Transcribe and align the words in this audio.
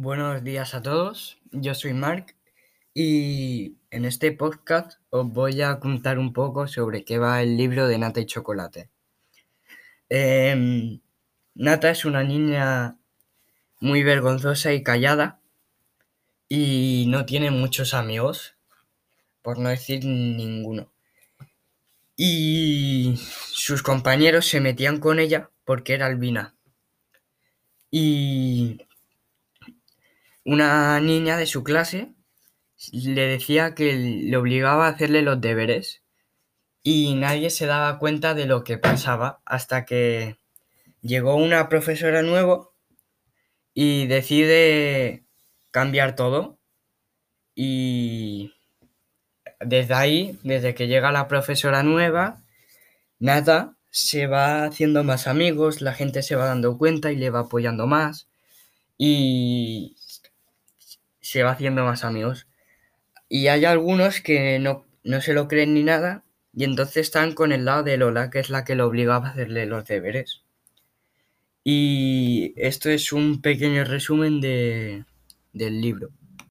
Buenos 0.00 0.44
días 0.44 0.74
a 0.74 0.80
todos, 0.80 1.38
yo 1.50 1.74
soy 1.74 1.92
Mark 1.92 2.36
y 2.94 3.74
en 3.90 4.04
este 4.04 4.30
podcast 4.30 5.00
os 5.10 5.28
voy 5.28 5.60
a 5.60 5.80
contar 5.80 6.20
un 6.20 6.32
poco 6.32 6.68
sobre 6.68 7.04
qué 7.04 7.18
va 7.18 7.42
el 7.42 7.56
libro 7.56 7.88
de 7.88 7.98
Nata 7.98 8.20
y 8.20 8.26
Chocolate. 8.26 8.90
Em, 10.08 11.00
Nata 11.56 11.90
es 11.90 12.04
una 12.04 12.22
niña 12.22 12.96
muy 13.80 14.04
vergonzosa 14.04 14.72
y 14.72 14.84
callada 14.84 15.40
y 16.48 17.06
no 17.08 17.26
tiene 17.26 17.50
muchos 17.50 17.92
amigos, 17.92 18.54
por 19.42 19.58
no 19.58 19.68
decir 19.68 20.04
ninguno. 20.04 20.92
Y 22.14 23.16
sus 23.50 23.82
compañeros 23.82 24.46
se 24.46 24.60
metían 24.60 25.00
con 25.00 25.18
ella 25.18 25.50
porque 25.64 25.94
era 25.94 26.06
albina. 26.06 26.54
Y 27.90 28.47
una 30.48 30.98
niña 31.00 31.36
de 31.36 31.44
su 31.44 31.62
clase 31.62 32.14
le 32.90 33.26
decía 33.26 33.74
que 33.74 33.92
le 33.92 34.34
obligaba 34.34 34.86
a 34.86 34.90
hacerle 34.90 35.20
los 35.20 35.42
deberes 35.42 36.02
y 36.82 37.16
nadie 37.16 37.50
se 37.50 37.66
daba 37.66 37.98
cuenta 37.98 38.32
de 38.32 38.46
lo 38.46 38.64
que 38.64 38.78
pasaba 38.78 39.42
hasta 39.44 39.84
que 39.84 40.38
llegó 41.02 41.34
una 41.34 41.68
profesora 41.68 42.22
nuevo 42.22 42.72
y 43.74 44.06
decide 44.06 45.26
cambiar 45.70 46.16
todo 46.16 46.58
y 47.54 48.54
desde 49.60 49.92
ahí, 49.92 50.38
desde 50.44 50.74
que 50.74 50.86
llega 50.86 51.12
la 51.12 51.28
profesora 51.28 51.82
nueva, 51.82 52.42
nada, 53.18 53.76
se 53.90 54.26
va 54.26 54.64
haciendo 54.64 55.04
más 55.04 55.26
amigos, 55.26 55.82
la 55.82 55.92
gente 55.92 56.22
se 56.22 56.36
va 56.36 56.46
dando 56.46 56.78
cuenta 56.78 57.12
y 57.12 57.16
le 57.16 57.28
va 57.28 57.40
apoyando 57.40 57.86
más 57.86 58.28
y 58.96 59.97
se 61.28 61.42
va 61.42 61.50
haciendo 61.50 61.84
más 61.84 62.04
amigos. 62.04 62.46
Y 63.28 63.48
hay 63.48 63.66
algunos 63.66 64.22
que 64.22 64.58
no, 64.58 64.86
no 65.04 65.20
se 65.20 65.34
lo 65.34 65.46
creen 65.46 65.74
ni 65.74 65.82
nada 65.82 66.24
y 66.54 66.64
entonces 66.64 66.96
están 67.08 67.34
con 67.34 67.52
el 67.52 67.66
lado 67.66 67.82
de 67.82 67.98
Lola, 67.98 68.30
que 68.30 68.40
es 68.40 68.48
la 68.48 68.64
que 68.64 68.74
lo 68.74 68.86
obligaba 68.86 69.28
a 69.28 69.30
hacerle 69.32 69.66
los 69.66 69.84
deberes. 69.84 70.42
Y 71.64 72.54
esto 72.56 72.88
es 72.88 73.12
un 73.12 73.42
pequeño 73.42 73.84
resumen 73.84 74.40
de, 74.40 75.04
del 75.52 75.82
libro. 75.82 76.08